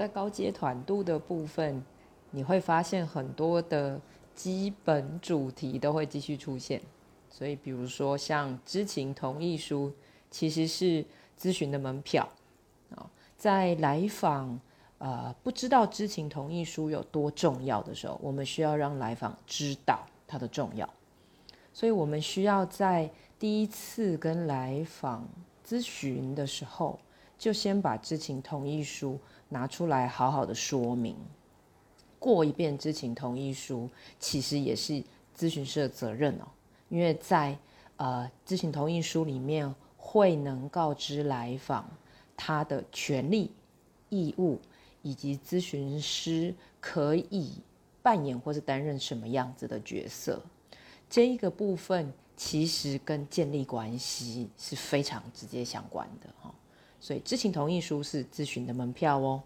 [0.00, 1.84] 在高阶团度的部分，
[2.30, 4.00] 你会发现很多的
[4.34, 6.80] 基本主题都会继续出现。
[7.28, 9.92] 所以，比如说像知情同意书，
[10.30, 11.04] 其实是
[11.38, 12.26] 咨询的门票
[12.96, 13.04] 啊。
[13.36, 14.58] 在来访
[14.96, 20.88] 呃不知道知情同意书有多重要的时候，我们需要让来访知道它的重要。
[21.74, 25.28] 所以我们需要在第一次跟来访
[25.62, 26.98] 咨询的时候，
[27.40, 29.18] 就先把知情同意书
[29.48, 31.16] 拿出来，好好的说明，
[32.18, 35.02] 过一遍知情同意书，其实也是
[35.34, 36.46] 咨询师的责任哦。
[36.90, 37.56] 因为在
[37.96, 41.88] 呃知情同意书里面会能告知来访
[42.36, 43.50] 他的权利、
[44.10, 44.60] 义务，
[45.00, 47.54] 以及咨询师可以
[48.02, 50.42] 扮演或是担任什么样子的角色。
[51.08, 56.54] 这一个部分其实跟建立关系是非常直接相关的哈，
[57.00, 59.42] 所以知情同意书是咨询的门票哦。